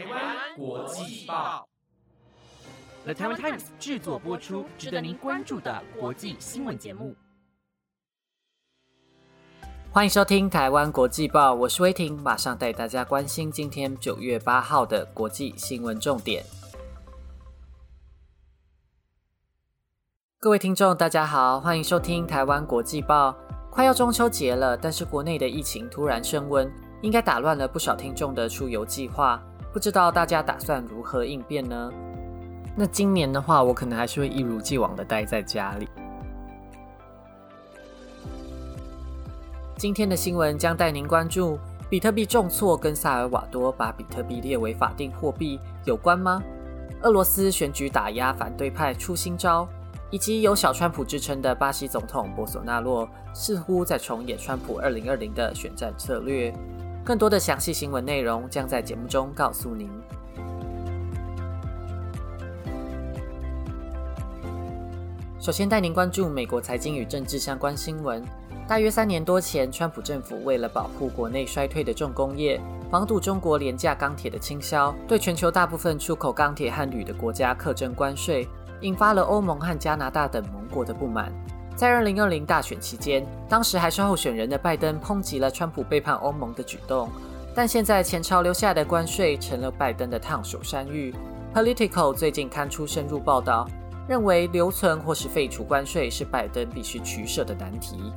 [0.00, 1.68] 台湾国际报
[3.04, 7.14] ，The Taiwan Times 制作播出，值得您关注的国际新闻节目。
[9.92, 16.46] 欢迎收听台湾国际报，我是威婷，马上带大家关心今天九月八号的国际新闻重点。
[20.38, 23.36] 各位听众，大家好，欢迎收听台湾国际报。
[23.70, 26.72] 快要中秋节了，但是国内的疫情突然升温，
[27.02, 29.38] 应该打乱了不少听众的出游计划。
[29.72, 31.92] 不知道大家打算如何应变呢？
[32.76, 35.88] 那今年的话，我可能还是会一如既往的待在家里。
[39.76, 46.42] 今天的新闻将带您关注：比特币重挫跟萨尔瓦多把比特币列为法定货币有关吗？
[47.02, 49.66] 俄罗斯选举打压反对派出新招，
[50.10, 56.52] 以及有小川普之称的巴西总统博索纳洛似乎在重演川普二零二零的选战策略。
[57.04, 59.90] 更多的详细新闻内容将在节目中告诉您。
[65.40, 68.22] 首先带您关注美国财经与政治相关新闻。
[68.68, 78.46] 大约三年多前，川普政府为了保护国内衰退的重工业，防堵中国廉价钢铁的倾销，对全球大部分出口钢铁和铝的国家课征关税，
[78.82, 81.32] 引发了欧盟和加拿大等盟国的不满。
[81.80, 87.08] 在二零二零大选期间，当时还是候选人的拜登抨击了川普背叛欧盟的举动，
[87.54, 91.14] 但现在前朝留下的关税成了拜登的烫手山芋。
[91.54, 93.66] Political 最近刊出深入报道，
[94.06, 98.12] 认为留存或是废除关税是拜登必须取舍的难题。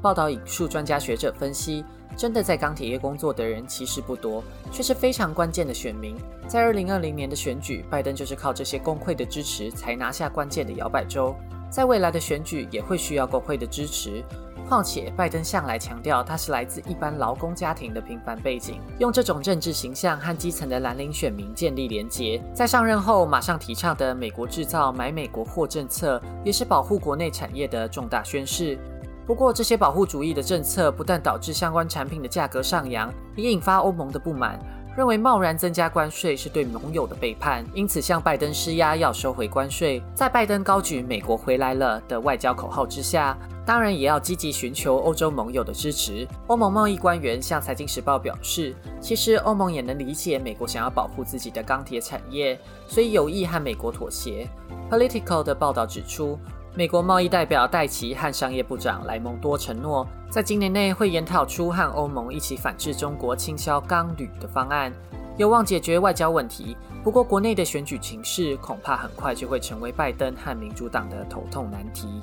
[0.00, 1.84] 报道引述专家学者分析，
[2.16, 6.16] 真的在钢铁业工作的人其实不多，却是非常关键的选民。
[6.48, 11.36] 在二零二零年的选举，拜登就是靠这些工会的支持才拿下关键的摇摆州。
[11.72, 14.22] 在未来的选举也会需要国会的支持。
[14.68, 22.42] 况且，拜登向来强调他是来自一般劳工家庭的平凡背景，用这种政治形象和基层的蓝领选民建立连结。
[22.54, 28.78] 在上任后，马上提倡的“美国制造、买美国货”政策，也是保护国内产业的重大宣示。
[29.26, 34.58] 不过，这些保护主义的政策不但导致相关产品的价格上扬，也引发欧盟的不满。
[34.94, 40.02] 认为贸然增加关税是对盟友的背叛，因此向拜登施压要收回关税。
[40.14, 46.28] 在拜登高举“美国回来了”的外交口号之下，当然也要积极寻求欧洲盟友的支持。
[46.48, 54.46] 欧盟贸易官员向《财经时报》表示，其实欧盟也能理解美国想要保护自己的钢铁产业，所以有意和美国妥协。
[54.90, 56.38] Political 的报道指出。
[56.74, 64.90] 美国贸易代表戴奇和商业部长莱蒙多承诺，在今年内会研讨出和欧盟一起反制中国倾销钢铝的方案，
[65.36, 66.74] 有望解决外交问题。
[67.04, 72.22] 不过，国内的选举情势恐怕很快就会成为拜登和民主党的头痛难题。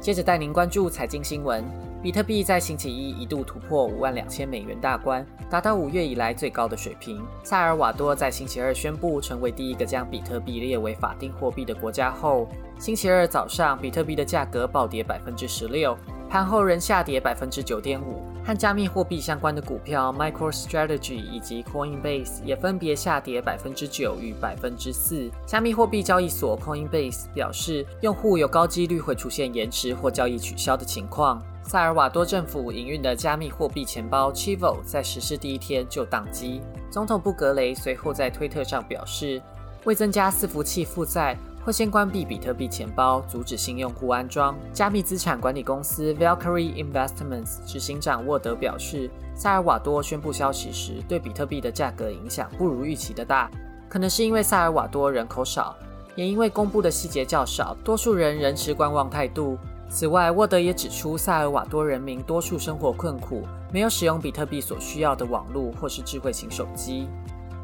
[0.00, 1.62] 接着带您关注财经新闻。
[2.02, 7.22] 比特币在星期一一度突破五万两千美元大关，达到五月以来最高的水平。
[7.42, 15.94] 萨尔瓦多在星期二宣布成为第一个将比特币列为法定货币的国家后，星期二早上比特币的价格暴跌百分之十六，
[16.26, 18.22] 盘后仍下跌百分之九点五。
[18.42, 25.30] 和加密货币相关的股票 MicroStrategy 以及 Coinbase 也分别下跌百分之九与百分之四。
[25.44, 31.40] 加密货币交易所 Coinbase 表示，用户有高几率会出现延迟或交易取消的情况。
[31.62, 36.60] 萨尔瓦多政府营运的加密货币钱包 Chivo 在实施第一天就宕机。
[36.90, 39.40] 总统布格雷随后在推特上表示，
[39.84, 44.58] 为增加伺服器负载，会先关闭比特币钱包，阻止新用户安装。
[44.72, 53.48] 加密资产管理公司 Valkyrie Investments 执行长沃德表示，萨尔瓦多宣布消息时，对比特币的价格影响不如预期的大，
[53.88, 55.76] 可能是因为萨尔瓦多人口少，
[56.16, 59.56] 也因为公布的细节较少，多数人仍持观望态度。
[59.90, 63.42] 此外，沃德也指出，萨尔瓦多人民多数生活困苦，
[63.72, 67.08] 没有使用比特币所需要的网络或是智慧型手机，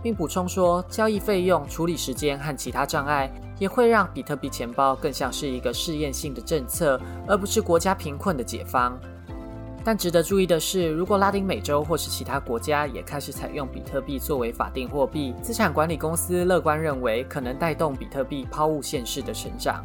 [0.02, 8.98] 并补充说，交易费用、处理时间和其他障碍也会让比特币钱包更像是一个试验性的政策，而不是国家贫困的解方。
[9.84, 19.80] 但值得注意的是，如果拉丁美洲或是其他国家也开始采用比特币作为法定货币，资产管理公司乐观认为，可能带动比特币抛物线式的成长。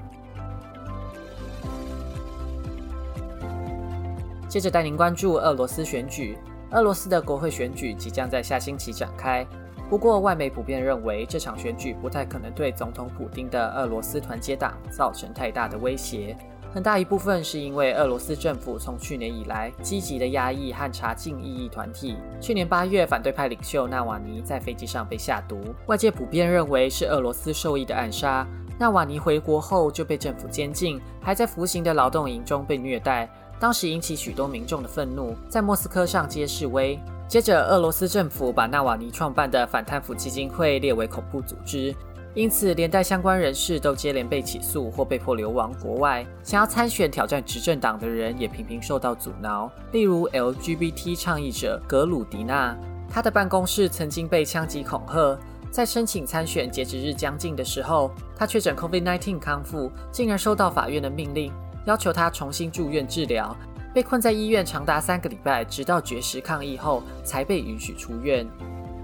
[4.51, 6.37] 接着带您关注俄罗斯选举。
[6.71, 9.47] 俄罗斯的国会选举即将在下星期展开，
[9.89, 16.35] 不过外媒普遍认为这场选举不太可能对总统普京的俄罗斯团结党造成太大的威胁。
[16.73, 22.17] 很大一部分是因为俄罗斯政府从去年以来积极的压抑和查禁异议团体。
[22.41, 28.45] 去年八月，反对派领袖纳瓦尼在飞机上被下毒，外界普遍认为是俄罗斯受益的暗杀。
[28.77, 33.29] 纳瓦尼回国后就被政府监禁，还在服刑的劳动营中被虐待。
[33.61, 36.99] 当时引起许多民众的愤怒，在莫斯科上街示威。
[37.27, 41.95] 接着，俄罗斯政府把纳瓦尼创办的反贪腐基金会列为恐怖组织，
[42.33, 46.25] 因此连带相关人士都接连被起诉或被迫流亡国外。
[46.41, 52.75] 想要参选挑战执政党的人也频频受到阻挠，例如 LGBT 倡议者格鲁迪娜，
[53.07, 55.37] 他的办公室曾经被枪击恐吓。
[55.69, 61.49] 在申请参选截止日将近的时候，他确诊 COVID-19 康复，竟然收到法院的命令，
[61.85, 63.55] 要求他重新住院治疗。
[63.93, 68.47] 被困在医院长达三个礼拜，直到绝食抗议后才被允许出院。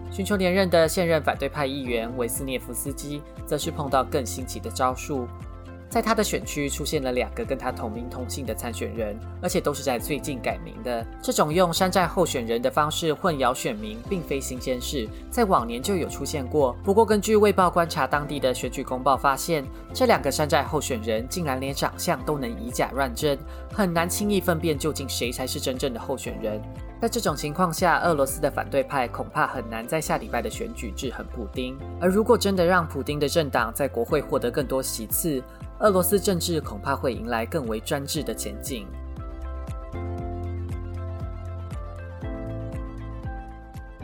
[0.10, 5.28] 寻求连任的现任反对派议员韦斯涅夫斯基，则是碰到更新奇的招数。
[5.90, 11.06] 在他的选区出现了两个跟他同名同姓的参选人，而且都是在最近改名的。
[11.22, 16.76] 这种用山寨候选人的方式混淆选民，并非新鲜事，在往年就有出现过。
[16.84, 23.38] 不过，根据《卫报》观察当地的选举公报发现，这两个山寨候选人竟然连长相都能以假乱真，
[23.74, 26.62] 很难轻易分辨究竟谁才是真正的候选人。
[27.00, 31.78] 在这种情况下，俄罗斯的反对派恐怕很难在下礼拜的选举制衡普丁。
[32.02, 35.44] 而如果真的让普丁的政党在国会获得更多席次，
[35.80, 38.88] 俄罗斯政治恐怕会迎来更为专制的前进。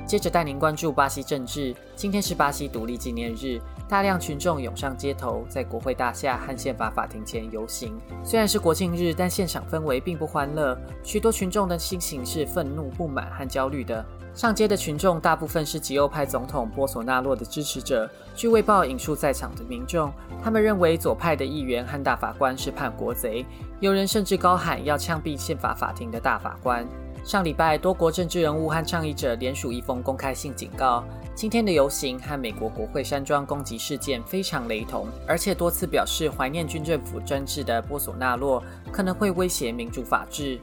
[0.05, 1.75] 接着带您关注巴西政治。
[1.95, 7.99] 今天是巴西独立纪念日，大量群众涌上街头，在国会大厦和宪法法庭前游行。
[8.23, 14.03] 虽然是国庆日，但现场氛围并不欢乐，许多群众的心情是愤怒、不满和焦虑的。
[14.33, 18.09] 上街的群众大部分是极右派总统波索纳洛的支持者。
[18.33, 20.11] 据《卫报》引述在场的民众，
[20.43, 23.45] 他们认为左派的议员和大法官是叛国贼，
[23.79, 26.83] 有人甚至高喊要枪毙宪法法庭的大法官。
[27.23, 31.01] 上礼拜，多国政治人物和倡议者联署一封公开信，警告
[31.33, 38.61] 今天的游行和美国国会山庄攻击事件非常雷同，而且多次表示怀念军政府专制的波索纳洛
[38.91, 40.59] 可能会威胁民主法治。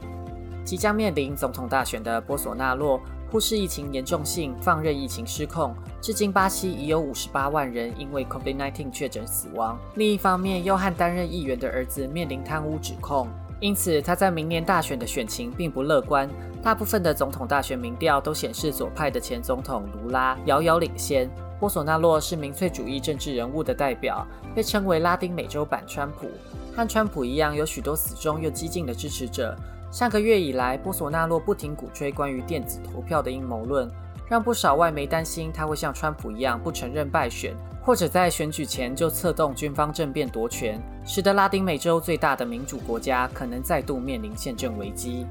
[0.63, 3.01] 即将面临总统大选的波索纳洛。
[3.31, 9.79] 忽视疫情严重性，放任疫情失控，至今巴西已有五十八万人因为 COVID-19 确诊死亡。
[9.95, 13.29] 另一方面，又和担任议员的儿子面临贪污指控，
[13.61, 16.29] 因此他在明年大选的选情并不乐观。
[16.63, 21.29] 大部分的总统大选民调都显示左派的前总统卢拉遥遥领先。
[21.59, 24.25] 波索纳洛是民粹主义政治人物的代表，
[24.55, 26.27] 被称为拉丁美洲版川普。
[26.75, 29.55] 和川普一样，有许多死忠又激进的支持者。
[29.91, 33.89] 上个月以来，波索纳洛不停鼓吹关于电子投票的阴谋论，
[34.27, 45.27] 让不少外媒担心他会像川普一样不承认败选，或者在选举前就策动军方政变夺权，使得拉丁美洲最大的民主国家可能再度面临宪政危机。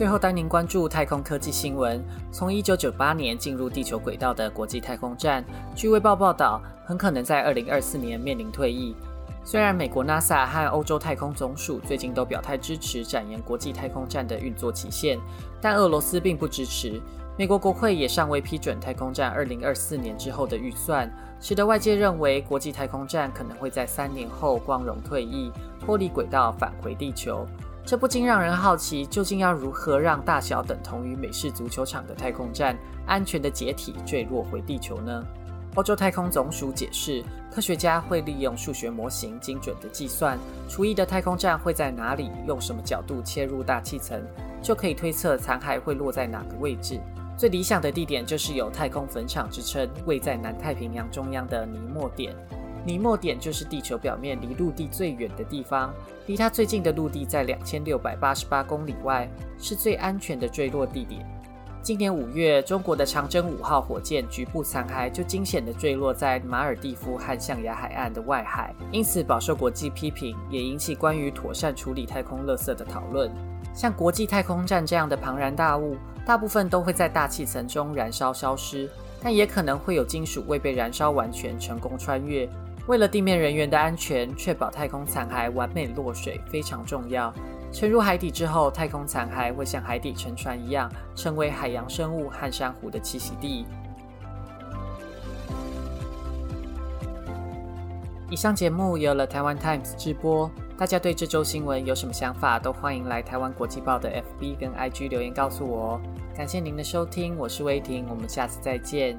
[0.00, 2.02] 最后带您关注太空科技新闻。
[2.32, 5.44] 从一九九八年进入地球轨道的国际太空站，
[5.76, 8.96] 据《卫报》报道，很可能在二零二四年面临退役。
[9.44, 15.18] 虽然美国 NASA 和欧洲太空总署最近都表态支持展延国际太空站的运作期限，
[15.60, 16.98] 但俄罗斯并不支持。
[17.36, 21.12] 美国国会也尚未批准太空站二零二四年之后的预算，
[21.42, 27.46] 使得外界认为国际太空站可能会在三年后光荣退役，脱离轨道返回地球。
[27.84, 35.24] 这不禁让人好奇，究竟要如何让大小等同于美式足球场的太空站安全的解体坠落回地球呢？
[35.74, 37.22] 欧洲太空总署解释，
[37.52, 40.38] 科学家会利用数学模型精准的计算，
[40.68, 44.20] 除役的太空站会在哪里，用什么角度切入大气层，
[44.62, 47.00] 就可以推测残骸会落在哪个位置。
[47.36, 52.34] 最理想的地点就是有太空坟场之称，位在南太平洋中央的尼莫点。
[52.84, 55.92] 尼莫点就是地球表面离陆地最远的地方，
[56.26, 61.24] 离它最近的陆地在两千六百八十八公里外，是最安全的坠落地点。
[61.82, 73.30] 今年五月，中国的长征五号火箭局部残骸就惊险地坠落在马尔蒂夫和象牙海岸的外海，因此饱受国际批评，也引起关于妥善处理太空垃圾的讨论。
[73.72, 75.96] 像国际太空站这样的庞然大物，
[76.26, 78.90] 大部分都会在大气层中燃烧消失，
[79.22, 82.46] 但也可能会有金属未被燃烧完全成功穿越。
[82.90, 87.32] 为了地面人员的安全，确保太空残骸完美落水非常重要。
[87.70, 93.64] 沉入海底之后，太空残骸会像海底沉船一样，成为海洋生物和珊瑚的栖息地。
[98.28, 100.50] 以上节目由了台湾 Times 直播。
[100.76, 106.00] 大家对这周新闻有什么想法，都欢迎来台湾国际报的 FB 跟 IG 留言告诉我哦。
[106.36, 109.16] 感谢您的收听，我是威霆，我们下次再见。